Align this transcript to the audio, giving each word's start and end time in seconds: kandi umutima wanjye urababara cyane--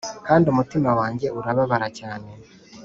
kandi 0.27 0.45
umutima 0.53 0.89
wanjye 0.99 1.27
urababara 1.37 1.87
cyane-- 1.99 2.43